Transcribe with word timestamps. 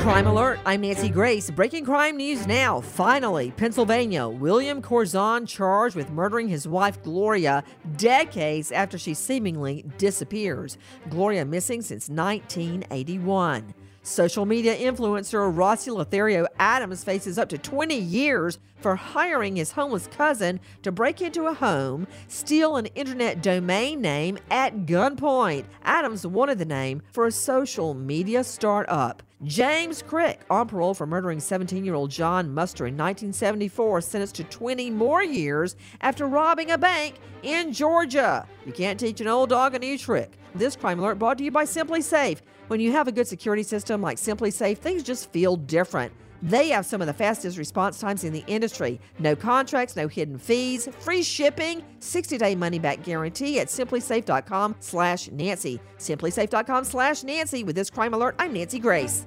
Crime 0.00 0.26
Alert, 0.28 0.60
I'm 0.64 0.80
Nancy 0.82 1.10
Grace. 1.10 1.50
Breaking 1.50 1.84
crime 1.84 2.16
news 2.16 2.46
now. 2.46 2.80
Finally, 2.80 3.50
Pennsylvania, 3.56 4.28
William 4.28 4.80
Corzon 4.80 5.46
charged 5.46 5.96
with 5.96 6.10
murdering 6.10 6.48
his 6.48 6.68
wife 6.68 7.02
Gloria 7.02 7.64
decades 7.96 8.70
after 8.72 8.96
she 8.96 9.12
seemingly 9.12 9.84
disappears. 9.98 10.78
Gloria 11.10 11.44
missing 11.44 11.82
since 11.82 12.08
1981. 12.08 13.74
Social 14.08 14.46
media 14.46 14.74
influencer 14.74 15.54
Rossi 15.54 15.90
Lorathio 15.90 16.46
Adams 16.58 17.04
faces 17.04 17.36
up 17.36 17.50
to 17.50 17.58
20 17.58 17.94
years 17.94 18.58
for 18.80 18.96
hiring 18.96 19.56
his 19.56 19.72
homeless 19.72 20.06
cousin 20.06 20.60
to 20.82 20.90
break 20.90 21.20
into 21.20 21.44
a 21.44 21.52
home, 21.52 22.06
steal 22.26 22.76
an 22.76 22.86
internet 22.94 23.42
domain 23.42 24.00
name 24.00 24.38
at 24.50 24.86
gunpoint. 24.86 25.66
Adams 25.82 26.26
wanted 26.26 26.58
the 26.58 26.64
name 26.64 27.02
for 27.12 27.26
a 27.26 27.32
social 27.32 27.92
media 27.92 28.42
startup. 28.42 29.22
James 29.44 30.02
Crick, 30.02 30.40
on 30.48 30.66
parole 30.66 30.94
for 30.94 31.06
murdering 31.06 31.38
17 31.38 31.84
year 31.84 31.94
old 31.94 32.10
John 32.10 32.52
Muster 32.52 32.86
in 32.86 32.94
1974, 32.94 34.00
sentenced 34.00 34.36
to 34.36 34.44
20 34.44 34.90
more 34.90 35.22
years 35.22 35.76
after 36.00 36.26
robbing 36.26 36.70
a 36.70 36.78
bank 36.78 37.16
in 37.42 37.72
Georgia. 37.72 38.46
You 38.66 38.72
can't 38.72 38.98
teach 38.98 39.20
an 39.20 39.28
old 39.28 39.50
dog 39.50 39.74
a 39.74 39.78
new 39.78 39.98
trick. 39.98 40.38
This 40.54 40.76
crime 40.76 40.98
alert 40.98 41.18
brought 41.18 41.38
to 41.38 41.44
you 41.44 41.50
by 41.50 41.64
SimpliSafe. 41.64 42.40
When 42.68 42.80
you 42.80 42.92
have 42.92 43.08
a 43.08 43.12
good 43.12 43.26
security 43.26 43.62
system 43.62 44.02
like 44.02 44.18
SimpliSafe, 44.18 44.78
things 44.78 45.02
just 45.02 45.30
feel 45.32 45.56
different. 45.56 46.12
They 46.42 46.68
have 46.68 46.86
some 46.86 47.00
of 47.00 47.06
the 47.06 47.12
fastest 47.12 47.58
response 47.58 47.98
times 47.98 48.24
in 48.24 48.32
the 48.32 48.44
industry. 48.46 49.00
No 49.18 49.34
contracts, 49.34 49.96
no 49.96 50.06
hidden 50.06 50.38
fees, 50.38 50.88
free 51.00 51.22
shipping, 51.22 51.82
60-day 52.00 52.54
money-back 52.54 53.02
guarantee 53.02 53.58
at 53.60 53.68
simplisafe.com 53.68 54.76
slash 54.80 55.30
Nancy. 55.30 55.80
Simplisafe.com 55.98 56.84
slash 56.84 57.24
Nancy. 57.24 57.64
With 57.64 57.74
this 57.74 57.90
crime 57.90 58.14
alert, 58.14 58.36
I'm 58.38 58.52
Nancy 58.52 58.78
Grace. 58.78 59.26